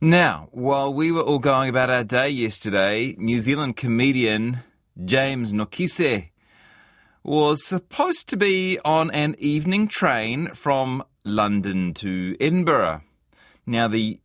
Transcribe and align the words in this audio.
Now, 0.00 0.48
while 0.52 0.92
we 0.92 1.10
were 1.10 1.22
all 1.22 1.38
going 1.38 1.70
about 1.70 1.88
our 1.88 2.04
day 2.04 2.28
yesterday, 2.28 3.14
New 3.16 3.38
Zealand 3.38 3.76
comedian 3.76 4.60
James 5.02 5.54
Nokise 5.54 6.28
was 7.22 7.64
supposed 7.64 8.28
to 8.28 8.36
be 8.36 8.78
on 8.84 9.10
an 9.12 9.36
evening 9.38 9.88
train 9.88 10.48
from 10.48 11.02
London 11.24 11.94
to 11.94 12.36
Edinburgh. 12.38 13.00
Now, 13.64 13.88
the 13.88 14.20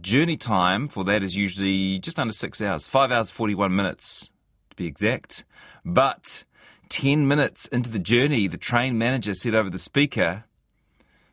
journey 0.00 0.36
time 0.36 0.88
for 0.88 1.04
that 1.04 1.22
is 1.22 1.36
usually 1.36 2.00
just 2.00 2.18
under 2.18 2.32
six 2.32 2.60
hours, 2.60 2.88
five 2.88 3.12
hours, 3.12 3.30
41 3.30 3.74
minutes 3.74 4.28
to 4.70 4.76
be 4.76 4.86
exact. 4.86 5.44
But 5.84 6.42
10 6.88 7.28
minutes 7.28 7.68
into 7.68 7.90
the 7.90 8.00
journey, 8.00 8.48
the 8.48 8.58
train 8.58 8.98
manager 8.98 9.34
said 9.34 9.54
over 9.54 9.70
the 9.70 9.78
speaker 9.78 10.46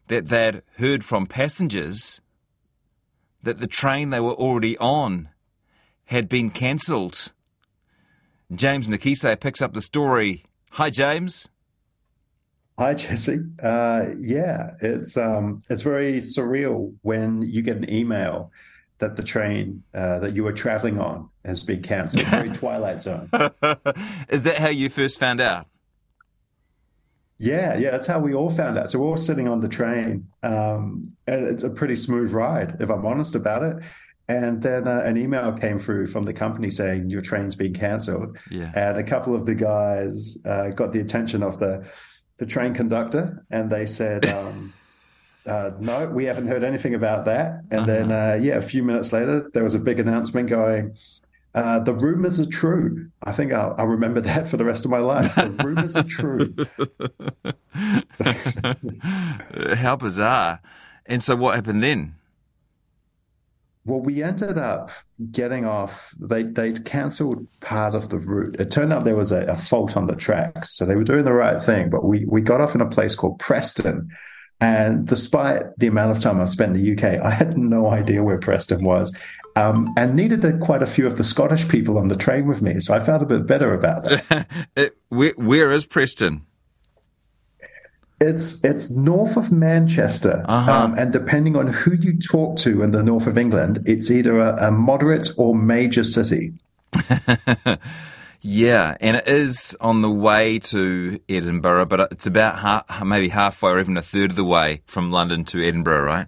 that 0.10 0.28
they'd 0.28 0.62
heard 0.78 1.04
from 1.04 1.26
passengers 1.26 2.22
that 3.48 3.60
the 3.60 3.68
train 3.68 4.10
they 4.10 4.20
were 4.20 4.34
already 4.34 4.78
on 4.78 5.30
had 6.06 6.30
been 6.30 6.50
cancelled. 6.50 7.32
James 8.54 8.88
Nokise 8.88 9.40
picks 9.40 9.62
up 9.62 9.74
the 9.74 9.82
story. 9.82 10.46
Hi, 10.72 10.90
James. 10.90 11.50
Hi, 12.78 12.94
Jesse. 12.94 13.40
Uh, 13.62 14.08
yeah, 14.20 14.72
it's 14.82 15.18
um, 15.18 15.62
it's 15.70 15.82
very 15.82 16.18
surreal 16.18 16.94
when 17.02 17.42
you 17.42 17.62
get 17.62 17.78
an 17.78 17.92
email 17.92 18.52
that 19.00 19.16
the 19.16 19.24
train 19.24 19.84
uh, 19.94 20.20
that 20.20 20.36
you 20.36 20.44
were 20.44 20.54
traveling 20.54 21.00
on 21.00 21.30
has 21.44 21.64
been 21.64 21.82
cancelled. 21.82 22.24
Very 22.26 22.50
Twilight 22.54 23.02
Zone. 23.02 23.30
Is 24.30 24.44
that 24.44 24.58
how 24.60 24.70
you 24.70 24.90
first 24.90 25.20
found 25.20 25.42
out? 25.42 25.68
Yeah, 27.40 27.78
yeah, 27.78 27.92
that's 27.92 28.08
how 28.08 28.20
we 28.20 28.34
all 28.34 28.50
found 28.50 28.78
out. 28.78 28.90
So 28.90 29.00
we're 29.00 29.08
all 29.10 29.18
sitting 29.18 29.48
on 29.48 29.60
the 29.60 29.68
train, 29.68 30.28
um, 30.44 31.04
and 31.28 31.46
it's 31.48 31.64
a 31.64 31.70
pretty 31.70 31.96
smooth 31.96 32.32
ride, 32.32 32.78
if 32.80 32.90
I'm 32.90 33.06
honest 33.06 33.36
about 33.36 33.64
it. 33.64 33.78
And 34.28 34.62
then 34.62 34.88
uh, 34.88 35.02
an 35.06 35.16
email 35.18 35.54
came 35.54 35.80
through 35.80 36.08
from 36.08 36.24
the 36.24 36.34
company 36.34 36.70
saying 36.70 37.10
your 37.10 37.22
train's 37.22 37.56
been 37.56 37.74
cancelled. 37.74 38.38
Yeah. 38.52 38.72
And 38.76 38.98
a 38.98 39.04
couple 39.04 39.34
of 39.36 39.46
the 39.46 39.56
guys 39.56 40.38
uh, 40.46 40.70
got 40.70 40.92
the 40.92 41.00
attention 41.00 41.44
of 41.44 41.60
the 41.60 41.88
the 42.38 42.46
train 42.46 42.74
conductor, 42.74 43.46
and 43.52 43.70
they 43.70 43.86
said, 43.86 44.26
um, 44.38 44.74
uh, 45.46 45.72
"No, 45.80 46.08
we 46.08 46.26
haven't 46.26 46.48
heard 46.48 46.64
anything 46.64 46.94
about 46.96 47.26
that." 47.26 47.62
And 47.72 47.82
Uh-huh. 47.82 47.86
then, 47.86 48.12
uh, 48.12 48.34
yeah, 48.42 48.56
a 48.56 48.62
few 48.62 48.84
minutes 48.84 49.14
later, 49.14 49.50
there 49.54 49.64
was 49.64 49.76
a 49.76 49.80
big 49.80 50.00
announcement 50.00 50.50
going. 50.50 50.96
Uh, 51.58 51.80
the 51.80 51.94
rumors 51.94 52.40
are 52.40 52.46
true. 52.46 53.10
I 53.24 53.32
think 53.32 53.52
I'll, 53.52 53.74
I'll 53.80 53.88
remember 53.88 54.22
that 54.30 54.48
for 54.48 54.58
the 54.58 54.64
rest 54.64 54.86
of 54.86 54.92
my 54.92 55.00
life. 55.00 55.34
The 55.34 55.50
rumors 55.66 55.96
are 55.96 56.04
true. 56.04 56.54
How 59.76 59.96
bizarre. 59.96 60.62
And 61.08 61.24
so 61.24 61.36
what 61.36 61.56
happened 61.56 61.82
then? 61.82 62.14
Well, 63.86 64.02
we 64.02 64.22
ended 64.22 64.60
up 64.60 64.92
getting 65.32 65.66
off. 65.66 66.14
They 66.20 66.44
they'd 66.44 66.86
cancelled 66.86 67.48
part 67.62 67.96
of 67.96 68.10
the 68.10 68.20
route. 68.20 68.58
It 68.60 68.70
turned 68.70 68.94
out 68.94 69.06
there 69.06 69.16
was 69.16 69.32
a, 69.32 69.46
a 69.46 69.56
fault 69.56 69.98
on 69.98 70.06
the 70.06 70.16
tracks, 70.16 70.76
so 70.76 70.86
they 70.86 70.96
were 70.96 71.06
doing 71.06 71.24
the 71.24 71.34
right 71.34 71.60
thing. 71.60 71.90
But 71.90 72.04
we 72.04 72.26
we 72.26 72.42
got 72.42 72.62
off 72.62 72.76
in 72.76 72.82
a 72.82 72.90
place 72.90 73.16
called 73.16 73.40
Preston, 73.40 74.10
and 74.60 75.06
despite 75.08 75.64
the 75.78 75.88
amount 75.88 76.12
of 76.16 76.20
time 76.22 76.40
I've 76.42 76.50
spent 76.50 76.76
in 76.76 76.82
the 76.84 76.94
UK, 76.94 77.22
I 77.24 77.30
had 77.30 77.58
no 77.58 77.90
idea 77.90 78.24
where 78.24 78.38
Preston 78.40 78.84
was, 78.84 79.16
um, 79.56 79.94
and 79.98 80.16
needed 80.16 80.60
quite 80.62 80.82
a 80.84 80.88
few 80.88 81.06
of 81.06 81.18
the 81.18 81.24
Scottish 81.24 81.68
people 81.68 81.98
on 81.98 82.08
the 82.08 82.16
train 82.16 82.48
with 82.48 82.62
me. 82.62 82.80
So 82.80 82.94
I 82.94 83.00
felt 83.00 83.22
a 83.22 83.26
bit 83.26 83.46
better 83.46 83.74
about 83.74 84.04
that. 84.04 84.48
It, 84.76 84.98
where, 85.10 85.34
where 85.38 85.72
is 85.72 85.86
Preston? 85.86 86.46
It's 88.20 88.64
it's 88.64 88.90
north 88.90 89.38
of 89.38 89.52
Manchester, 89.52 90.44
Uh-huh. 90.48 90.72
um, 90.72 90.96
and 90.98 91.14
depending 91.14 91.56
on 91.56 91.68
who 91.68 91.94
you 91.94 92.18
talk 92.18 92.58
to 92.58 92.82
in 92.82 92.90
the 92.90 93.04
north 93.04 93.28
of 93.28 93.38
England, 93.38 93.84
it's 93.86 94.10
either 94.10 94.40
a, 94.40 94.70
a 94.70 94.72
moderate 94.72 95.30
or 95.38 95.54
major 95.56 96.04
city. 96.04 96.54
Yeah, 98.50 98.96
and 99.02 99.18
it 99.18 99.28
is 99.28 99.76
on 99.82 100.02
the 100.02 100.10
way 100.10 100.60
to 100.60 101.20
Edinburgh, 101.28 101.88
but 101.88 102.14
it's 102.14 102.26
about 102.26 102.60
half, 102.60 103.04
maybe 103.04 103.28
halfway 103.28 103.72
or 103.72 103.80
even 103.82 103.98
a 103.98 104.02
third 104.02 104.30
of 104.30 104.36
the 104.38 104.46
way 104.46 104.84
from 104.86 105.12
London 105.12 105.44
to 105.46 105.62
Edinburgh, 105.62 106.06
right? 106.06 106.28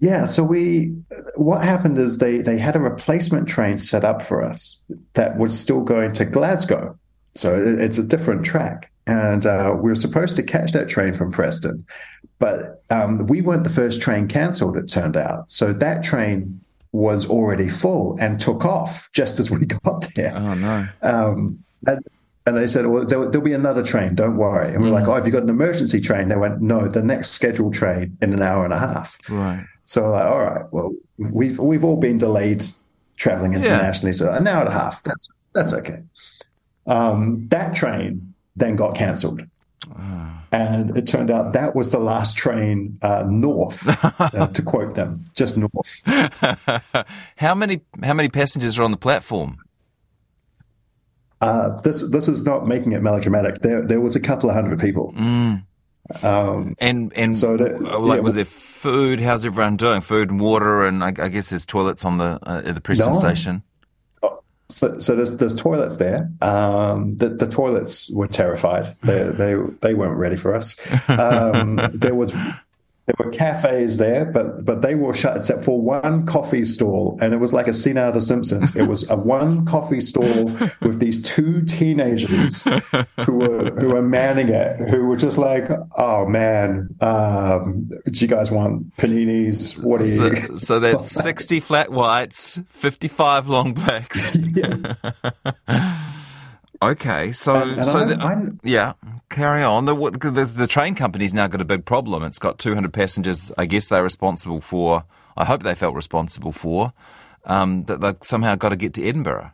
Yeah, 0.00 0.26
so 0.26 0.42
we 0.44 0.94
what 1.36 1.64
happened 1.64 1.96
is 1.96 2.18
they 2.18 2.38
they 2.42 2.58
had 2.58 2.76
a 2.76 2.80
replacement 2.80 3.48
train 3.48 3.78
set 3.78 4.04
up 4.04 4.20
for 4.20 4.42
us 4.42 4.78
that 5.14 5.38
was 5.38 5.58
still 5.58 5.80
going 5.80 6.12
to 6.14 6.26
Glasgow. 6.26 6.98
So 7.34 7.54
it- 7.54 7.80
it's 7.80 7.96
a 7.96 8.04
different 8.06 8.44
track, 8.44 8.90
and 9.06 9.46
uh, 9.46 9.72
we 9.74 9.88
were 9.88 9.94
supposed 9.94 10.36
to 10.36 10.42
catch 10.42 10.72
that 10.72 10.88
train 10.88 11.14
from 11.14 11.30
Preston, 11.30 11.86
but 12.38 12.82
um, 12.90 13.16
we 13.26 13.40
weren't 13.40 13.64
the 13.64 13.70
first 13.70 14.02
train 14.02 14.28
cancelled. 14.28 14.76
It 14.76 14.86
turned 14.88 15.16
out, 15.16 15.50
so 15.50 15.72
that 15.72 16.02
train 16.02 16.60
was 16.92 17.28
already 17.28 17.68
full 17.68 18.16
and 18.20 18.40
took 18.40 18.64
off 18.64 19.10
just 19.12 19.38
as 19.38 19.50
we 19.50 19.66
got 19.84 20.06
there. 20.14 20.34
Oh, 20.36 20.54
no. 20.54 20.86
Um, 21.02 21.64
and, 21.86 22.04
and 22.46 22.56
they 22.56 22.66
said, 22.66 22.86
well, 22.86 23.04
there, 23.04 23.18
there'll 23.26 23.44
be 23.44 23.52
another 23.52 23.82
train, 23.82 24.14
don't 24.14 24.36
worry. 24.36 24.74
And 24.74 24.82
we're 24.82 24.90
like, 24.90 25.06
oh, 25.06 25.14
have 25.14 25.26
you 25.26 25.32
got 25.32 25.42
an 25.42 25.50
emergency 25.50 26.00
train? 26.00 26.28
They 26.28 26.36
went, 26.36 26.60
no, 26.60 26.88
the 26.88 27.02
next 27.02 27.30
scheduled 27.30 27.74
train 27.74 28.16
in 28.20 28.32
an 28.32 28.42
hour 28.42 28.64
and 28.64 28.72
a 28.72 28.78
half. 28.78 29.18
Right. 29.28 29.64
So 29.84 30.08
like, 30.10 30.24
all 30.24 30.40
right, 30.40 30.64
well, 30.70 30.94
we've 31.18 31.58
we've 31.58 31.84
all 31.84 31.96
been 31.96 32.16
delayed 32.16 32.62
traveling 33.16 33.54
internationally, 33.54 34.12
so 34.12 34.32
an 34.32 34.46
hour 34.46 34.60
and 34.60 34.68
a 34.68 34.72
half, 34.72 35.02
that's 35.02 35.28
that's 35.52 35.74
okay. 35.74 36.02
Um, 36.86 37.40
that 37.48 37.74
train 37.74 38.34
then 38.54 38.76
got 38.76 38.94
cancelled. 38.94 39.42
And 40.52 40.96
it 40.96 41.06
turned 41.06 41.30
out 41.30 41.52
that 41.54 41.74
was 41.74 41.90
the 41.90 41.98
last 41.98 42.36
train 42.36 42.98
uh, 43.02 43.24
north, 43.28 43.86
uh, 44.20 44.46
to 44.52 44.62
quote 44.62 44.94
them, 44.94 45.24
just 45.34 45.56
north. 45.56 46.02
how 47.36 47.54
many 47.54 47.80
how 48.02 48.14
many 48.14 48.28
passengers 48.28 48.78
are 48.78 48.82
on 48.82 48.90
the 48.90 48.96
platform? 48.96 49.58
Uh, 51.40 51.80
this 51.80 52.08
this 52.10 52.28
is 52.28 52.44
not 52.44 52.66
making 52.66 52.92
it 52.92 53.02
melodramatic. 53.02 53.60
There 53.62 53.86
there 53.86 54.00
was 54.00 54.16
a 54.16 54.20
couple 54.20 54.50
of 54.50 54.54
hundred 54.56 54.78
people. 54.80 55.14
Um, 56.22 56.74
And 56.78 57.12
and 57.14 57.34
So 57.36 57.54
uh, 57.54 57.98
like, 57.98 58.16
yeah, 58.16 58.20
was 58.22 58.34
there 58.34 58.44
food? 58.44 59.20
How's 59.20 59.46
everyone 59.46 59.76
doing? 59.76 60.00
Food 60.00 60.30
and 60.30 60.40
water, 60.40 60.84
and 60.84 61.02
I, 61.04 61.08
I 61.08 61.28
guess 61.28 61.50
there's 61.50 61.64
toilets 61.64 62.04
on 62.04 62.18
the 62.18 62.38
uh, 62.42 62.62
at 62.64 62.74
the 62.74 62.80
Preston 62.80 63.12
No. 63.12 63.18
station. 63.18 63.62
So, 64.70 64.98
so 64.98 65.16
there's 65.16 65.36
there's 65.38 65.56
toilets 65.56 65.96
there. 65.96 66.30
Um, 66.40 67.12
the, 67.12 67.30
the 67.30 67.46
toilets 67.46 68.10
were 68.10 68.26
terrified. 68.26 68.94
They 69.02 69.24
they 69.30 69.54
they 69.80 69.94
weren't 69.94 70.16
ready 70.16 70.36
for 70.36 70.54
us. 70.54 70.76
Um, 71.08 71.78
there 71.92 72.14
was 72.14 72.34
there 73.18 73.26
were 73.26 73.32
cafes 73.32 73.96
there, 73.98 74.24
but 74.24 74.64
but 74.64 74.82
they 74.82 74.94
were 74.94 75.12
shut 75.14 75.36
except 75.36 75.64
for 75.64 75.80
one 75.80 76.26
coffee 76.26 76.64
stall, 76.64 77.18
and 77.20 77.32
it 77.34 77.38
was 77.38 77.52
like 77.52 77.66
a 77.66 77.72
scene 77.72 77.98
out 77.98 78.16
of 78.16 78.22
Simpsons. 78.22 78.74
It 78.76 78.82
was 78.84 79.08
a 79.10 79.16
one 79.36 79.64
coffee 79.66 80.00
stall 80.00 80.44
with 80.80 81.00
these 81.00 81.22
two 81.22 81.60
teenagers 81.62 82.62
who 83.24 83.38
were 83.38 83.70
who 83.72 83.88
were 83.88 84.02
manning 84.02 84.48
it, 84.48 84.88
who 84.88 85.04
were 85.06 85.16
just 85.16 85.38
like, 85.38 85.68
"Oh 85.96 86.26
man, 86.26 86.94
um, 87.00 87.88
do 88.10 88.20
you 88.20 88.28
guys 88.28 88.50
want 88.50 88.96
paninis? 88.96 89.82
What 89.82 90.00
do 90.00 90.06
you?" 90.06 90.36
So, 90.36 90.56
so 90.56 90.78
that's 90.80 91.10
sixty 91.10 91.60
flat 91.60 91.90
whites, 91.90 92.60
fifty-five 92.68 93.48
long 93.48 93.74
blacks. 93.74 94.36
Yeah. 94.50 94.94
Okay, 96.82 97.32
so 97.32 97.54
and 97.56 97.84
so 97.86 97.98
I'm- 97.98 98.08
the- 98.08 98.16
I'm- 98.24 98.60
yeah, 98.64 98.94
carry 99.30 99.62
on. 99.62 99.86
The, 99.86 99.94
the 99.94 100.44
the 100.44 100.66
train 100.66 100.94
company's 100.94 101.32
now 101.32 101.46
got 101.46 101.60
a 101.60 101.64
big 101.64 101.86
problem. 101.86 102.22
It's 102.22 102.38
got 102.38 102.58
two 102.58 102.74
hundred 102.74 102.92
passengers. 102.92 103.50
I 103.56 103.64
guess 103.66 103.88
they're 103.88 104.02
responsible 104.02 104.60
for. 104.60 105.04
I 105.36 105.44
hope 105.46 105.62
they 105.62 105.74
felt 105.74 105.94
responsible 105.94 106.52
for 106.52 106.92
um, 107.44 107.84
that 107.84 108.00
they 108.00 108.14
somehow 108.22 108.56
got 108.56 108.70
to 108.70 108.76
get 108.76 108.92
to 108.94 109.08
Edinburgh. 109.08 109.52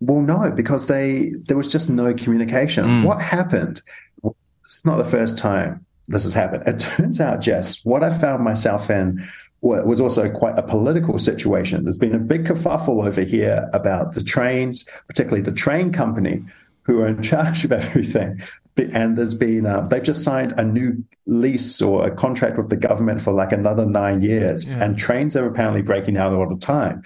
Well, 0.00 0.22
no, 0.22 0.50
because 0.50 0.86
they 0.86 1.32
there 1.44 1.56
was 1.56 1.70
just 1.70 1.90
no 1.90 2.14
communication. 2.14 3.02
What 3.02 3.20
happened? 3.20 3.82
Well, 4.22 4.34
this 4.64 4.78
is 4.78 4.86
not 4.86 4.96
the 4.96 5.04
first 5.04 5.36
time 5.36 5.84
this 6.06 6.22
has 6.24 6.32
happened. 6.32 6.62
It 6.66 6.78
turns 6.78 7.20
out, 7.20 7.40
Jess, 7.40 7.84
what 7.84 8.02
I 8.02 8.16
found 8.16 8.42
myself 8.42 8.88
in 8.90 9.22
was 9.62 10.00
also 10.00 10.30
quite 10.30 10.58
a 10.58 10.62
political 10.62 11.18
situation. 11.18 11.84
There's 11.84 11.98
been 11.98 12.14
a 12.14 12.18
big 12.18 12.46
kerfuffle 12.46 13.06
over 13.06 13.20
here 13.20 13.68
about 13.74 14.14
the 14.14 14.24
trains, 14.24 14.88
particularly 15.06 15.42
the 15.42 15.52
train 15.52 15.92
company, 15.92 16.42
who 16.82 17.00
are 17.00 17.06
in 17.06 17.22
charge 17.22 17.64
of 17.64 17.72
everything. 17.72 18.40
And 18.76 19.18
there's 19.18 19.34
been 19.34 19.66
uh, 19.66 19.82
they've 19.82 20.02
just 20.02 20.22
signed 20.22 20.52
a 20.56 20.64
new 20.64 21.04
lease 21.26 21.82
or 21.82 22.06
a 22.06 22.10
contract 22.10 22.56
with 22.56 22.70
the 22.70 22.76
government 22.76 23.20
for 23.20 23.32
like 23.32 23.52
another 23.52 23.84
nine 23.84 24.22
years, 24.22 24.66
and 24.70 24.96
trains 24.96 25.36
are 25.36 25.46
apparently 25.46 25.82
breaking 25.82 26.16
out 26.16 26.32
all 26.32 26.48
the 26.48 26.56
time. 26.56 27.02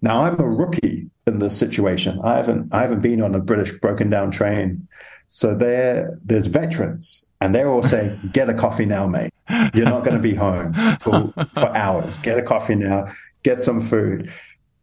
Now 0.00 0.22
I'm 0.22 0.38
a 0.38 0.48
rookie 0.48 1.10
in 1.26 1.38
this 1.38 1.58
situation. 1.58 2.20
I 2.22 2.36
haven't 2.36 2.72
I 2.72 2.82
haven't 2.82 3.00
been 3.00 3.20
on 3.20 3.34
a 3.34 3.40
British 3.40 3.72
broken 3.80 4.10
down 4.10 4.30
train. 4.30 4.86
So 5.26 5.56
there 5.56 6.16
there's 6.24 6.46
veterans 6.46 7.26
and 7.40 7.54
they're 7.54 7.68
all 7.68 7.82
saying, 7.82 8.18
get 8.32 8.48
a 8.48 8.54
coffee 8.54 8.84
now, 8.84 9.06
mate. 9.06 9.32
You're 9.74 9.86
not 9.86 10.04
going 10.04 10.16
to 10.16 10.22
be 10.22 10.34
home 10.34 10.74
for, 11.00 11.32
for 11.54 11.68
hours. 11.76 12.18
Get 12.18 12.38
a 12.38 12.42
coffee 12.42 12.74
now, 12.74 13.06
get 13.42 13.62
some 13.62 13.80
food. 13.80 14.30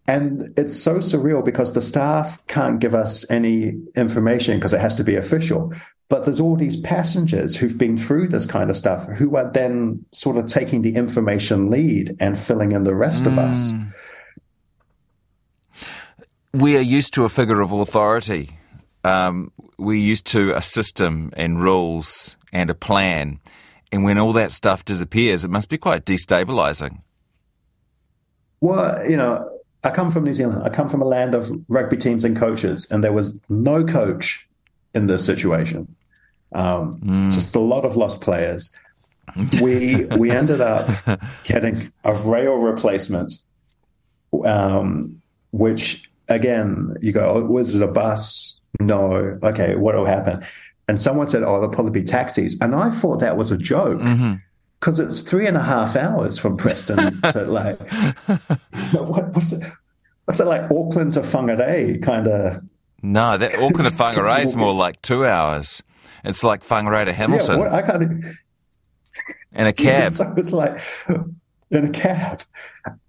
And 0.07 0.53
it's 0.55 0.77
so 0.77 0.97
surreal 0.97 1.43
because 1.43 1.73
the 1.73 1.81
staff 1.81 2.45
can't 2.47 2.79
give 2.79 2.93
us 2.93 3.29
any 3.31 3.73
information 3.95 4.57
because 4.57 4.73
it 4.73 4.79
has 4.79 4.95
to 4.97 5.03
be 5.03 5.15
official. 5.15 5.73
but 6.07 6.23
there's 6.23 6.39
all 6.39 6.55
these 6.55 6.79
passengers 6.81 7.55
who've 7.55 7.77
been 7.77 7.97
through 7.97 8.27
this 8.27 8.45
kind 8.45 8.69
of 8.69 8.77
stuff 8.77 9.07
who 9.17 9.35
are 9.35 9.51
then 9.51 10.05
sort 10.11 10.37
of 10.37 10.47
taking 10.47 10.83
the 10.83 10.95
information 10.95 11.71
lead 11.71 12.15
and 12.19 12.37
filling 12.37 12.73
in 12.73 12.83
the 12.83 12.93
rest 12.93 13.23
mm. 13.23 13.27
of 13.27 13.39
us. 13.39 13.71
Mm. 13.71 13.93
We 16.53 16.77
are 16.77 16.81
used 16.81 17.13
to 17.15 17.25
a 17.25 17.29
figure 17.29 17.59
of 17.59 17.71
authority. 17.71 18.59
Um, 19.03 19.51
we're 19.77 19.99
used 19.99 20.27
to 20.27 20.55
a 20.55 20.61
system 20.61 21.31
and 21.35 21.61
rules 21.61 22.37
and 22.53 22.69
a 22.69 22.75
plan. 22.75 23.39
And 23.91 24.03
when 24.03 24.17
all 24.17 24.33
that 24.33 24.53
stuff 24.53 24.85
disappears, 24.85 25.43
it 25.43 25.49
must 25.49 25.69
be 25.69 25.77
quite 25.77 26.05
destabilizing. 26.05 27.01
Well, 28.61 29.09
you 29.09 29.17
know, 29.17 29.54
I 29.85 29.91
come 29.91 30.09
from 30.09 30.23
New 30.23 30.33
Zealand. 30.33 30.63
I 30.63 30.69
come 30.69 30.89
from 30.89 31.01
a 31.03 31.05
land 31.05 31.35
of 31.35 31.51
rugby 31.67 31.95
teams 31.95 32.25
and 32.25 32.35
coaches, 32.35 32.89
and 32.89 33.03
there 33.03 33.13
was 33.13 33.39
no 33.49 33.85
coach 33.85 34.49
in 34.95 35.05
this 35.05 35.23
situation. 35.23 35.95
Um, 36.53 36.99
mm. 37.03 37.31
Just 37.31 37.55
a 37.55 37.59
lot 37.59 37.85
of 37.85 37.95
lost 37.95 38.19
players. 38.19 38.75
we 39.61 40.05
we 40.17 40.31
ended 40.31 40.59
up 40.59 40.89
getting 41.43 41.93
a 42.03 42.15
rail 42.15 42.55
replacement, 42.55 43.35
um, 44.43 45.21
which 45.51 46.09
again 46.29 46.95
you 46.99 47.11
go, 47.11 47.35
oh, 47.35 47.45
was 47.45 47.79
it 47.79 47.83
a 47.83 47.91
bus? 47.91 48.59
No. 48.79 49.35
Okay, 49.43 49.75
what 49.75 49.95
will 49.95 50.05
happen? 50.05 50.43
And 50.87 50.99
someone 50.99 51.27
said, 51.27 51.43
oh, 51.43 51.53
there'll 51.53 51.69
probably 51.69 51.99
be 51.99 52.03
taxis, 52.03 52.59
and 52.59 52.73
I 52.73 52.89
thought 52.89 53.19
that 53.19 53.37
was 53.37 53.51
a 53.51 53.57
joke. 53.57 53.99
Mm-hmm 53.99 54.35
because 54.85 54.99
it's 54.99 55.23
three 55.23 55.47
and 55.47 55.57
a 55.57 55.63
half 55.63 55.95
hours 55.95 56.37
from 56.37 56.57
Preston 56.57 57.19
to 57.23 57.41
like 57.47 57.79
what, 58.91 59.33
what's 59.33 59.51
it? 59.51 59.63
What's 60.25 60.39
it 60.39 60.45
like 60.45 60.69
Auckland 60.69 61.13
to 61.13 61.21
Whangarei 61.21 61.99
kind 62.03 62.27
of? 62.27 62.63
No, 63.01 63.35
that 63.35 63.55
Auckland 63.55 63.89
to 63.89 63.95
Whangarei 63.95 64.43
is 64.43 64.55
more 64.55 64.75
like 64.75 65.01
two 65.01 65.25
hours. 65.25 65.81
It's 66.23 66.43
like 66.43 66.63
Whangarei 66.63 67.05
to 67.05 67.13
Hamilton. 67.13 67.57
Yeah, 67.57 67.63
what, 67.63 67.73
I 67.73 67.81
can't. 67.81 68.25
In 69.53 69.65
a 69.65 69.73
cab. 69.73 70.11
so 70.11 70.31
it's 70.37 70.53
like 70.53 70.79
in 71.71 71.85
a 71.85 71.89
cab, 71.89 72.43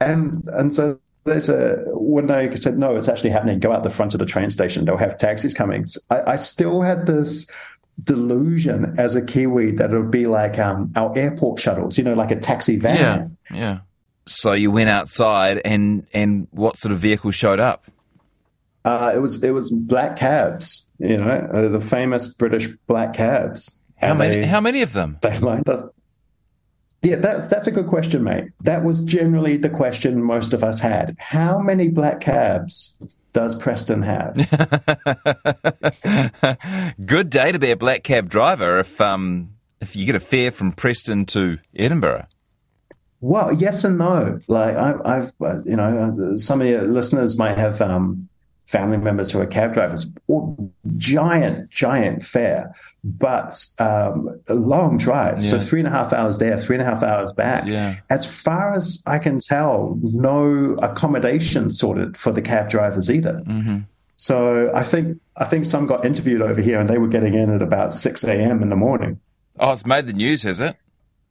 and 0.01 0.49
and 0.55 0.75
so 0.75 0.99
there's 1.25 1.51
a 1.51 1.85
when 1.89 2.29
they 2.29 2.57
said 2.57 2.79
no, 2.79 2.97
it's 2.97 3.09
actually 3.09 3.31
happening. 3.31 3.59
Go 3.59 3.73
out 3.73 3.83
the 3.83 3.91
front 3.91 4.15
of 4.15 4.21
the 4.21 4.27
train 4.27 4.49
station. 4.49 4.87
They'll 4.87 4.97
have 4.97 5.19
taxis 5.19 5.53
coming. 5.53 5.85
I, 6.09 6.23
I 6.23 6.37
still 6.37 6.81
had 6.81 7.05
this 7.05 7.47
delusion 8.03 8.95
as 8.99 9.17
a 9.17 9.25
Kiwi 9.25 9.73
that 9.73 9.93
it 9.93 9.99
would 9.99 10.11
be 10.11 10.27
like 10.27 10.59
um, 10.59 10.93
our 10.97 11.17
airport 11.17 11.61
shuttles, 11.61 11.97
you 11.97 12.05
know, 12.05 12.15
like 12.15 12.31
a 12.31 12.37
taxi 12.37 12.77
van. 12.79 13.37
Yeah, 13.51 13.57
yeah. 13.57 13.79
So 14.27 14.53
you 14.53 14.71
went 14.71 14.91
outside, 14.91 15.61
and 15.65 16.07
and 16.13 16.49
what 16.51 16.79
sort 16.79 16.93
of 16.93 16.99
vehicle 16.99 17.31
showed 17.31 17.61
up? 17.61 17.87
Uh, 18.85 19.13
it 19.15 19.19
was 19.19 19.43
it 19.43 19.51
was 19.51 19.71
black 19.71 20.17
cabs, 20.17 20.89
you 20.99 21.17
know, 21.17 21.29
uh, 21.29 21.69
the 21.69 21.81
famous 21.81 22.29
British 22.29 22.69
black 22.87 23.15
cabs. 23.15 23.81
How 23.97 24.15
many? 24.15 24.41
They, 24.41 24.47
how 24.47 24.61
many 24.61 24.83
of 24.83 24.93
them? 24.93 25.19
They 25.23 25.39
lined 25.39 25.69
us. 25.69 25.83
Yeah, 27.03 27.17
that's 27.17 27.49
that's 27.49 27.67
a 27.67 27.73
good 27.73 27.87
question, 27.87 28.25
mate. 28.25 28.51
That 28.63 28.85
was 28.85 29.03
generally 29.05 29.57
the 29.57 29.71
question 29.71 30.23
most 30.23 30.53
of 30.53 30.65
us 30.65 30.81
had. 30.81 31.17
How 31.19 31.59
many 31.61 31.89
black 31.89 32.21
cabs 32.21 32.99
does 33.37 33.55
Preston 33.55 34.01
have? 34.01 34.35
good 37.05 37.29
day 37.29 37.53
to 37.53 37.59
be 37.59 37.71
a 37.71 37.77
black 37.77 38.03
cab 38.03 38.31
driver 38.31 38.79
if 38.79 38.99
um 38.99 39.51
if 39.79 39.95
you 39.95 40.07
get 40.07 40.15
a 40.15 40.21
fare 40.21 40.51
from 40.51 40.73
Preston 40.73 41.27
to 41.27 41.59
Edinburgh. 41.77 42.29
Well, 43.21 43.53
yes 43.53 43.85
and 43.85 43.99
no. 43.99 44.41
Like 44.49 44.75
I, 44.75 45.17
have 45.17 45.35
uh, 45.39 45.63
you 45.65 45.77
know, 45.77 46.39
some 46.39 46.63
of 46.63 46.67
your 46.67 46.87
listeners 46.87 47.39
might 47.39 47.59
have 47.59 47.83
um, 47.83 48.27
family 48.67 48.99
members 48.99 49.31
who 49.31 49.41
are 49.41 49.47
cab 49.47 49.73
drivers. 49.73 50.11
Giant, 50.97 51.71
giant 51.71 52.25
fare, 52.25 52.75
but 53.05 53.65
um, 53.79 54.41
a 54.49 54.55
long 54.55 54.99
drive. 54.99 55.43
Yeah. 55.43 55.51
So 55.51 55.61
three 55.61 55.81
and 55.81 55.89
a 55.89 55.91
half 55.91 56.13
hours 56.13 56.39
there, 56.39 56.59
three 56.59 56.77
and 56.77 56.83
a 56.83 56.85
half 56.85 57.03
hours 57.03 57.33
back. 57.33 57.67
Yeah. 57.67 57.97
As 58.11 58.25
far 58.25 58.75
as 58.75 59.03
I 59.07 59.19
can 59.19 59.39
tell, 59.39 59.99
no 60.03 60.75
accommodation 60.83 61.71
sorted 61.71 62.17
for 62.17 62.33
the 62.33 62.43
cab 62.43 62.69
drivers 62.69 63.11
either. 63.11 63.43
Mm-hmm. 63.47 63.79
So 64.17 64.71
I 64.75 64.83
think 64.83 65.21
I 65.37 65.45
think 65.45 65.65
some 65.65 65.87
got 65.87 66.05
interviewed 66.05 66.43
over 66.43 66.61
here, 66.61 66.81
and 66.81 66.89
they 66.89 66.99
were 66.99 67.09
getting 67.09 67.35
in 67.35 67.55
at 67.55 67.63
about 67.63 67.95
six 67.95 68.25
a.m. 68.25 68.63
in 68.63 68.71
the 68.71 68.77
morning. 68.77 69.21
Oh, 69.59 69.73
it's 69.73 69.87
made 69.87 70.07
the 70.07 70.13
news, 70.13 70.43
has 70.43 70.61
it? 70.61 70.77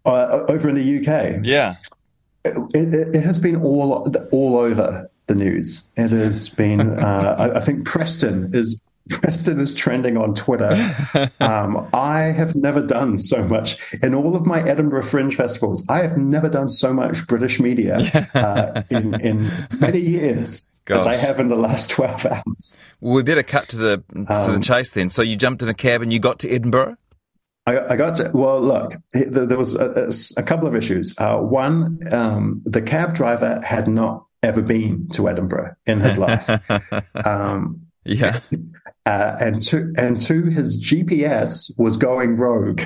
Uh, 0.05 0.45
over 0.47 0.69
in 0.69 0.75
the 0.75 0.99
UK. 0.99 1.39
Yeah. 1.43 1.75
It, 2.43 2.75
it, 2.75 3.15
it, 3.15 3.23
has 3.23 3.39
been 3.39 3.55
all 3.55 4.13
all 4.31 4.57
over 4.57 5.09
the 5.27 5.35
news. 5.35 5.89
It 5.95 6.11
has 6.11 6.49
been. 6.49 6.99
Uh, 7.05 7.35
I, 7.37 7.57
I, 7.57 7.59
think 7.61 7.85
Preston 7.85 8.51
is 8.53 8.81
Preston 9.09 9.59
is 9.59 9.75
trending 9.75 10.17
on 10.17 10.33
Twitter. 10.33 10.73
Um, 11.39 11.87
I 11.93 12.23
have 12.23 12.55
never 12.55 12.81
done 12.81 13.19
so 13.19 13.43
much 13.43 13.77
in 14.01 14.15
all 14.15 14.35
of 14.35 14.45
my 14.45 14.61
Edinburgh 14.67 15.03
Fringe 15.03 15.35
festivals. 15.35 15.85
I 15.89 15.99
have 15.99 16.17
never 16.17 16.49
done 16.49 16.69
so 16.69 16.93
much 16.93 17.27
British 17.27 17.59
media 17.59 17.97
uh, 18.33 18.83
in 18.89 19.19
in 19.21 19.67
many 19.79 19.99
years. 19.99 20.67
Gosh. 20.85 21.01
As 21.01 21.07
I 21.07 21.15
have 21.15 21.39
in 21.39 21.49
the 21.49 21.55
last 21.55 21.89
twelve 21.89 22.25
hours. 22.25 22.75
Well, 22.99 23.15
we 23.15 23.23
better 23.23 23.43
cut 23.43 23.67
to 23.69 23.77
the 23.77 24.03
to 24.13 24.33
um, 24.33 24.53
the 24.53 24.59
chase 24.59 24.93
then. 24.93 25.09
So 25.09 25.21
you 25.21 25.35
jumped 25.35 25.61
in 25.61 25.69
a 25.69 25.73
cab 25.73 26.01
and 26.01 26.11
you 26.11 26.19
got 26.19 26.39
to 26.39 26.49
Edinburgh. 26.49 26.97
I, 27.67 27.93
I, 27.93 27.95
got 27.95 28.15
to, 28.15 28.29
well, 28.31 28.61
look, 28.61 28.93
there 29.13 29.57
was 29.57 29.75
a, 29.75 30.09
a 30.37 30.43
couple 30.43 30.67
of 30.67 30.75
issues. 30.75 31.15
Uh, 31.17 31.37
one, 31.37 31.99
um, 32.13 32.61
the 32.63 32.81
cab 32.81 33.15
driver 33.15 33.59
had 33.65 33.87
not 33.87 34.25
ever 34.45 34.61
been 34.61 35.07
to 35.09 35.27
Edinburgh 35.27 35.75
in 35.85 35.99
his 35.99 36.17
life. 36.17 36.49
um, 37.25 37.81
yeah. 38.03 38.39
Uh, 39.05 39.35
and 39.39 39.61
two, 39.61 39.93
and 39.97 40.19
two, 40.19 40.45
his 40.45 40.83
GPS 40.83 41.77
was 41.77 41.97
going 41.97 42.35
rogue. 42.35 42.81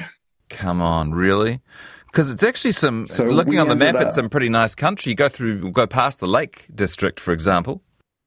Come 0.49 0.81
on, 0.81 1.13
really? 1.13 1.61
Because 2.07 2.31
it's 2.31 2.43
actually 2.43 2.71
some. 2.71 3.05
So 3.05 3.25
looking 3.25 3.59
on 3.59 3.69
the 3.69 3.75
map, 3.75 3.95
up, 3.95 4.01
it's 4.01 4.15
some 4.15 4.29
pretty 4.29 4.49
nice 4.49 4.73
country. 4.73 5.11
You 5.11 5.15
go 5.15 5.29
through, 5.29 5.71
go 5.71 5.85
past 5.85 6.19
the 6.19 6.27
Lake 6.27 6.65
District, 6.73 7.19
for 7.19 7.31
example. 7.31 7.83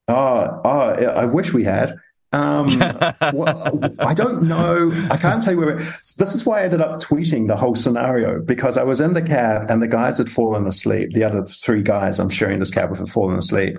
Oh, 0.07 0.61
oh! 0.65 0.71
I 0.71 1.25
wish 1.25 1.53
we 1.53 1.65
had. 1.65 1.97
Um, 2.33 2.67
well, 3.35 3.81
I 3.99 4.15
don't 4.15 4.43
know. 4.43 4.91
I 5.11 5.17
can't 5.17 5.43
tell 5.43 5.53
you 5.55 5.61
where. 5.61 5.77
This 5.77 6.35
is 6.35 6.47
why 6.47 6.61
I 6.61 6.65
ended 6.65 6.81
up 6.81 7.01
tweeting 7.01 7.49
the 7.49 7.57
whole 7.57 7.75
scenario 7.75 8.41
because 8.41 8.77
I 8.77 8.83
was 8.85 9.01
in 9.01 9.13
the 9.13 9.23
cab 9.23 9.71
and 9.71 9.83
the 9.83 9.89
guys 9.89 10.19
had 10.19 10.31
fallen 10.31 10.67
asleep. 10.67 11.13
The 11.13 11.25
other 11.25 11.43
three 11.43 11.83
guys 11.83 12.19
I'm 12.19 12.31
sharing 12.31 12.59
this 12.59 12.71
cab 12.71 12.91
with 12.91 13.01
had 13.01 13.09
fallen 13.09 13.37
asleep. 13.37 13.79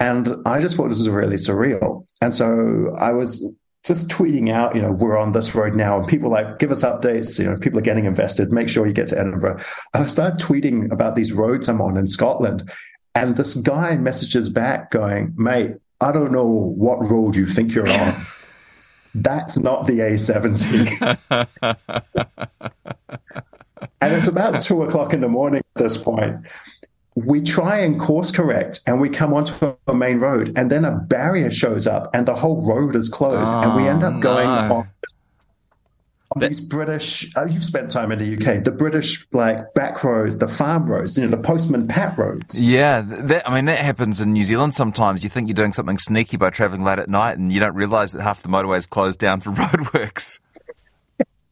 And 0.00 0.36
I 0.44 0.60
just 0.60 0.76
thought 0.76 0.88
this 0.88 0.98
was 0.98 1.08
really 1.08 1.36
surreal. 1.36 2.04
And 2.20 2.34
so 2.34 2.94
I 2.98 3.12
was 3.12 3.48
just 3.84 4.08
tweeting 4.08 4.50
out, 4.50 4.74
you 4.74 4.82
know, 4.82 4.90
we're 4.90 5.18
on 5.18 5.32
this 5.32 5.54
road 5.54 5.76
now. 5.76 5.98
And 5.98 6.08
people 6.08 6.30
like, 6.30 6.58
give 6.58 6.72
us 6.72 6.82
updates. 6.82 7.38
You 7.38 7.44
know, 7.44 7.56
people 7.56 7.78
are 7.78 7.82
getting 7.82 8.06
invested. 8.06 8.50
Make 8.50 8.68
sure 8.68 8.86
you 8.86 8.92
get 8.92 9.08
to 9.08 9.18
Edinburgh. 9.18 9.60
And 9.92 10.02
I 10.02 10.06
started 10.06 10.40
tweeting 10.40 10.90
about 10.90 11.14
these 11.14 11.32
roads 11.32 11.68
I'm 11.68 11.80
on 11.80 11.96
in 11.96 12.06
Scotland. 12.06 12.68
And 13.14 13.36
this 13.36 13.54
guy 13.54 13.96
messages 13.96 14.48
back 14.48 14.90
going, 14.90 15.32
mate, 15.36 15.76
I 16.04 16.12
don't 16.12 16.32
know 16.32 16.44
what 16.44 16.96
road 17.10 17.34
you 17.34 17.46
think 17.46 17.74
you're 17.74 17.88
on. 17.88 18.14
That's 19.14 19.58
not 19.58 19.86
the 19.86 20.00
A70. 20.00 21.18
and 24.02 24.12
it's 24.12 24.26
about 24.26 24.60
two 24.60 24.82
o'clock 24.82 25.14
in 25.14 25.22
the 25.22 25.28
morning 25.28 25.62
at 25.76 25.82
this 25.82 25.96
point. 25.96 26.46
We 27.14 27.40
try 27.40 27.78
and 27.78 27.98
course 27.98 28.30
correct 28.30 28.80
and 28.86 29.00
we 29.00 29.08
come 29.08 29.32
onto 29.32 29.76
a 29.86 29.94
main 29.94 30.18
road, 30.18 30.52
and 30.56 30.70
then 30.70 30.84
a 30.84 30.92
barrier 30.92 31.50
shows 31.50 31.86
up 31.86 32.10
and 32.12 32.26
the 32.26 32.34
whole 32.34 32.66
road 32.66 32.96
is 32.96 33.08
closed. 33.08 33.52
Oh, 33.54 33.62
and 33.62 33.74
we 33.74 33.88
end 33.88 34.02
up 34.02 34.14
ah, 34.14 34.18
going 34.18 34.46
no. 34.46 34.74
on 34.74 34.88
these 36.36 36.60
British, 36.60 37.34
uh, 37.36 37.46
you've 37.46 37.64
spent 37.64 37.90
time 37.90 38.12
in 38.12 38.18
the 38.18 38.34
UK, 38.34 38.64
the 38.64 38.70
British 38.70 39.26
like 39.32 39.74
back 39.74 40.02
roads, 40.04 40.38
the 40.38 40.48
farm 40.48 40.86
roads, 40.86 41.16
you 41.16 41.24
know, 41.24 41.30
the 41.30 41.42
postman 41.42 41.88
pat 41.88 42.16
roads. 42.18 42.60
Yeah, 42.60 43.02
that, 43.02 43.48
I 43.48 43.54
mean, 43.54 43.66
that 43.66 43.78
happens 43.78 44.20
in 44.20 44.32
New 44.32 44.44
Zealand 44.44 44.74
sometimes. 44.74 45.24
You 45.24 45.30
think 45.30 45.48
you're 45.48 45.54
doing 45.54 45.72
something 45.72 45.98
sneaky 45.98 46.36
by 46.36 46.50
travelling 46.50 46.84
late 46.84 46.98
at 46.98 47.08
night 47.08 47.38
and 47.38 47.52
you 47.52 47.60
don't 47.60 47.74
realise 47.74 48.12
that 48.12 48.22
half 48.22 48.42
the 48.42 48.48
motorway 48.48 48.78
is 48.78 48.86
closed 48.86 49.18
down 49.18 49.40
for 49.40 49.50
roadworks. 49.52 50.38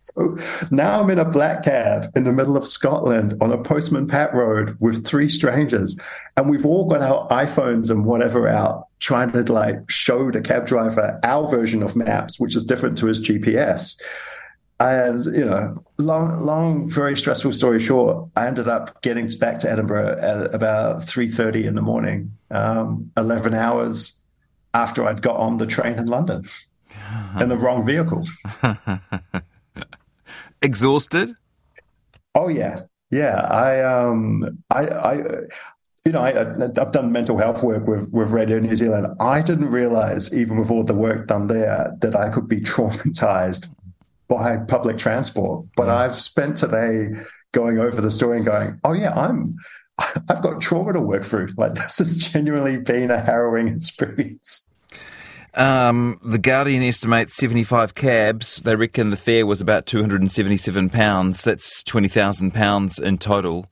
So 0.04 0.36
now 0.72 1.00
I'm 1.00 1.10
in 1.10 1.20
a 1.20 1.24
black 1.24 1.62
cab 1.62 2.10
in 2.16 2.24
the 2.24 2.32
middle 2.32 2.56
of 2.56 2.66
Scotland 2.66 3.34
on 3.40 3.52
a 3.52 3.62
postman 3.62 4.08
pat 4.08 4.34
road 4.34 4.76
with 4.80 5.06
three 5.06 5.28
strangers, 5.28 5.96
and 6.36 6.50
we've 6.50 6.66
all 6.66 6.88
got 6.88 7.02
our 7.02 7.28
iPhones 7.28 7.88
and 7.88 8.04
whatever 8.04 8.48
out 8.48 8.88
trying 8.98 9.30
to 9.30 9.52
like 9.52 9.88
show 9.88 10.32
the 10.32 10.40
cab 10.40 10.66
driver 10.66 11.20
our 11.22 11.48
version 11.48 11.84
of 11.84 11.94
maps, 11.94 12.40
which 12.40 12.56
is 12.56 12.66
different 12.66 12.98
to 12.98 13.06
his 13.06 13.20
GPS. 13.20 14.00
And 14.82 15.24
you 15.26 15.44
know, 15.44 15.76
long, 15.98 16.44
long, 16.44 16.90
very 16.90 17.16
stressful 17.16 17.52
story 17.52 17.78
short. 17.78 18.28
I 18.34 18.48
ended 18.48 18.66
up 18.66 19.00
getting 19.02 19.28
back 19.38 19.60
to 19.60 19.70
Edinburgh 19.70 20.18
at 20.20 20.52
about 20.52 21.04
three 21.04 21.28
thirty 21.28 21.66
in 21.66 21.76
the 21.76 21.82
morning, 21.82 22.36
um, 22.50 23.12
eleven 23.16 23.54
hours 23.54 24.24
after 24.74 25.06
I'd 25.06 25.22
got 25.22 25.36
on 25.36 25.58
the 25.58 25.66
train 25.66 25.98
in 25.98 26.06
London 26.06 26.44
in 27.40 27.48
the 27.48 27.56
wrong 27.56 27.86
vehicle. 27.86 28.26
Exhausted? 30.62 31.32
Oh 32.34 32.48
yeah, 32.48 32.80
yeah. 33.12 33.46
I 33.48 33.84
um, 33.84 34.64
I, 34.68 34.88
I 34.88 35.22
you 36.04 36.10
know, 36.10 36.22
I, 36.22 36.32
have 36.32 36.90
done 36.90 37.12
mental 37.12 37.38
health 37.38 37.62
work 37.62 37.86
with, 37.86 38.10
with 38.10 38.30
Radio 38.30 38.58
New 38.58 38.74
Zealand. 38.74 39.06
I 39.20 39.40
didn't 39.40 39.70
realize, 39.70 40.36
even 40.36 40.58
with 40.58 40.68
all 40.68 40.82
the 40.82 40.94
work 40.94 41.28
done 41.28 41.46
there, 41.46 41.94
that 42.00 42.16
I 42.16 42.28
could 42.30 42.48
be 42.48 42.60
traumatized 42.60 43.72
by 44.32 44.56
public 44.56 44.98
transport. 44.98 45.66
But 45.76 45.86
yeah. 45.86 45.96
I've 45.96 46.14
spent 46.14 46.56
today 46.56 47.10
going 47.52 47.78
over 47.78 48.00
the 48.00 48.10
story 48.10 48.38
and 48.38 48.46
going, 48.46 48.80
oh 48.84 48.92
yeah, 48.92 49.12
I'm 49.14 49.54
I've 50.28 50.42
got 50.42 50.60
trauma 50.60 50.92
to 50.94 51.00
work 51.00 51.24
through. 51.24 51.48
Like 51.56 51.74
this 51.74 51.98
has 51.98 52.16
genuinely 52.16 52.78
been 52.78 53.10
a 53.10 53.20
harrowing 53.20 53.68
experience. 53.76 54.70
Um, 55.54 56.18
the 56.24 56.38
Guardian 56.38 56.82
estimates 56.82 57.34
75 57.34 57.94
cabs. 57.94 58.62
They 58.62 58.74
reckon 58.74 59.10
the 59.10 59.18
fare 59.18 59.44
was 59.44 59.60
about 59.60 59.84
£277. 59.84 61.44
That's 61.44 61.82
£20,000 61.82 63.02
in 63.02 63.18
total. 63.18 63.66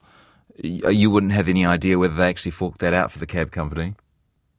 You 0.57 1.09
wouldn't 1.09 1.31
have 1.31 1.47
any 1.47 1.65
idea 1.65 1.97
whether 1.97 2.13
they 2.13 2.29
actually 2.29 2.51
forked 2.51 2.79
that 2.81 2.93
out 2.93 3.11
for 3.11 3.17
the 3.17 3.25
cab 3.25 3.49
company. 3.49 3.95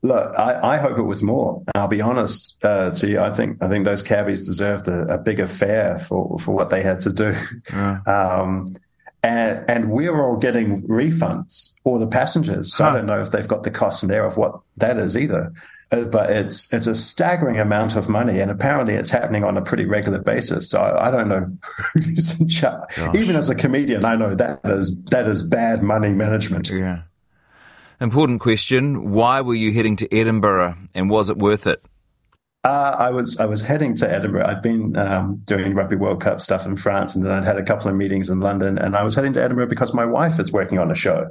Look, 0.05 0.35
I, 0.37 0.75
I 0.75 0.79
hope 0.79 0.99
it 0.99 1.03
was 1.03 1.23
more. 1.23 1.63
I'll 1.77 1.87
be 1.87 2.01
honest 2.01 2.63
uh, 2.65 2.91
to 2.91 3.09
you. 3.09 3.21
I 3.21 3.31
think 3.31 3.63
I 3.63 3.69
think 3.69 3.85
those 3.85 4.03
cabbies 4.03 4.43
deserved 4.43 4.89
a, 4.89 5.15
a 5.15 5.19
bigger 5.19 5.47
fare 5.47 6.01
for, 6.01 6.37
for 6.39 6.53
what 6.53 6.71
they 6.71 6.83
had 6.83 6.99
to 7.01 7.13
do. 7.13 7.35
Yeah. 7.73 8.01
Um, 8.07 8.75
and, 9.23 9.65
and 9.71 9.91
we're 9.91 10.21
all 10.21 10.37
getting 10.37 10.83
refunds, 10.89 11.77
or 11.85 12.01
the 12.01 12.09
passengers. 12.09 12.75
So 12.75 12.83
huh. 12.83 12.91
I 12.91 12.93
don't 12.95 13.07
know 13.07 13.21
if 13.21 13.31
they've 13.31 13.47
got 13.47 13.63
the 13.63 13.71
cost 13.71 14.03
in 14.03 14.09
there 14.09 14.27
of 14.27 14.37
what 14.37 14.59
that 14.79 14.97
is 14.97 15.17
either. 15.17 15.53
Uh, 15.93 16.01
but 16.03 16.31
it's 16.31 16.73
it's 16.73 16.89
a 16.89 16.95
staggering 16.95 17.61
amount 17.61 17.95
of 17.95 18.09
money, 18.09 18.41
and 18.41 18.51
apparently 18.51 18.95
it's 18.95 19.11
happening 19.11 19.45
on 19.45 19.57
a 19.57 19.63
pretty 19.63 19.85
regular 19.85 20.21
basis. 20.21 20.69
So 20.69 20.81
I, 20.81 21.09
I 21.09 21.11
don't 21.13 21.29
know 21.29 21.57
who's 21.95 22.41
in 22.41 22.49
charge. 22.49 22.99
Even 23.15 23.37
as 23.37 23.51
a 23.51 23.55
comedian, 23.55 24.05
I 24.05 24.17
know 24.17 24.35
that 24.35 24.59
is 24.65 25.05
that 25.05 25.29
is 25.29 25.47
bad 25.47 25.85
money 25.85 26.13
management. 26.13 26.71
Yeah. 26.71 27.03
Important 28.03 28.41
question: 28.41 29.13
Why 29.13 29.43
were 29.43 29.55
you 29.55 29.73
heading 29.73 29.95
to 29.97 30.13
Edinburgh, 30.13 30.77
and 30.93 31.09
was 31.09 31.31
it 31.31 31.39
worth 31.39 31.69
it? 31.69 31.85
Uh, 32.65 32.97
I 32.99 33.11
was 33.11 33.39
I 33.39 33.47
was 33.47 33.63
heading 33.63 33.95
to 33.97 34.13
Edinburgh. 34.13 34.45
I'd 34.45 34.61
been 34.61 34.97
um, 34.97 35.37
doing 35.45 35.73
Rugby 35.73 35.95
World 35.95 36.21
Cup 36.21 36.43
stuff 36.43 36.67
in 36.67 36.77
France, 36.77 37.15
and 37.15 37.25
then 37.25 37.31
I'd 37.31 37.45
had 37.45 37.59
a 37.59 37.63
couple 37.63 37.89
of 37.89 37.95
meetings 37.95 38.29
in 38.29 38.41
London. 38.41 38.77
And 38.77 38.97
I 38.97 39.05
was 39.05 39.15
heading 39.15 39.33
to 39.35 39.43
Edinburgh 39.43 39.69
because 39.69 39.95
my 39.95 40.05
wife 40.05 40.41
is 40.41 40.53
working 40.53 40.81
on 40.81 40.91
a 40.91 40.97
show 40.97 41.31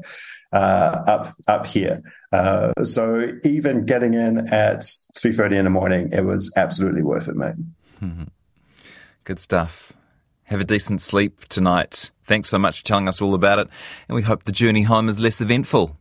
uh, 0.54 1.04
up 1.08 1.36
up 1.50 1.66
here. 1.66 2.02
Uh, 2.32 2.72
so 2.86 3.34
even 3.44 3.86
getting 3.86 4.14
in 4.14 4.48
at 4.54 4.86
three 5.18 5.34
thirty 5.34 5.58
in 5.58 5.66
the 5.66 5.70
morning, 5.70 6.10
it 6.14 6.22
was 6.22 6.54
absolutely 6.56 7.02
worth 7.02 7.28
it, 7.28 7.36
mate. 7.36 7.56
Mm-hmm. 8.02 8.24
Good 9.26 9.40
stuff. 9.40 9.92
Have 10.44 10.62
a 10.62 10.66
decent 10.66 11.02
sleep 11.02 11.48
tonight. 11.50 12.12
Thanks 12.24 12.50
so 12.50 12.60
much 12.60 12.80
for 12.80 12.86
telling 12.86 13.08
us 13.08 13.22
all 13.22 13.34
about 13.34 13.60
it, 13.60 13.68
and 14.08 14.16
we 14.16 14.22
hope 14.22 14.44
the 14.44 14.52
journey 14.52 14.84
home 14.84 15.10
is 15.10 15.20
less 15.20 15.42
eventful. 15.42 15.88